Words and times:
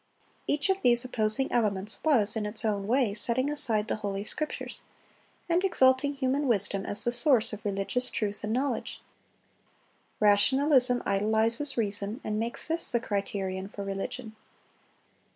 Each 0.47 0.71
of 0.71 0.81
these 0.81 1.05
opposing 1.05 1.51
elements 1.51 1.99
was 2.03 2.35
in 2.35 2.47
its 2.47 2.65
own 2.65 2.87
way 2.87 3.13
setting 3.13 3.51
aside 3.51 3.87
the 3.87 3.97
Holy 3.97 4.23
Scriptures, 4.23 4.81
and 5.47 5.63
exalting 5.63 6.15
human 6.15 6.47
wisdom 6.47 6.87
as 6.87 7.03
the 7.03 7.11
source 7.11 7.53
of 7.53 7.63
religious 7.63 8.09
truth 8.09 8.43
and 8.43 8.51
knowledge. 8.51 9.03
Rationalism 10.19 11.03
idolizes 11.05 11.77
reason, 11.77 12.19
and 12.23 12.39
makes 12.39 12.67
this 12.67 12.91
the 12.91 12.99
criterion 12.99 13.67
for 13.67 13.83
religion. 13.83 14.35